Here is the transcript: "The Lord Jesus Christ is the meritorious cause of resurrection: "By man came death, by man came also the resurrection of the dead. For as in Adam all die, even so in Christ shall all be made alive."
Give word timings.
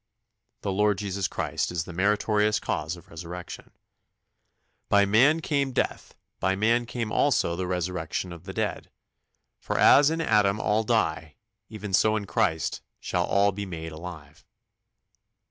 "The 0.63 0.71
Lord 0.71 0.97
Jesus 0.97 1.27
Christ 1.27 1.71
is 1.71 1.83
the 1.83 1.93
meritorious 1.93 2.59
cause 2.59 2.97
of 2.97 3.09
resurrection: 3.09 3.69
"By 4.89 5.05
man 5.05 5.41
came 5.41 5.73
death, 5.73 6.15
by 6.39 6.55
man 6.55 6.87
came 6.87 7.11
also 7.11 7.55
the 7.55 7.67
resurrection 7.67 8.33
of 8.33 8.45
the 8.45 8.51
dead. 8.53 8.89
For 9.59 9.77
as 9.77 10.09
in 10.09 10.19
Adam 10.19 10.59
all 10.59 10.83
die, 10.83 11.35
even 11.69 11.93
so 11.93 12.15
in 12.15 12.25
Christ 12.25 12.81
shall 12.99 13.25
all 13.27 13.51
be 13.51 13.67
made 13.67 13.91
alive." 13.91 14.43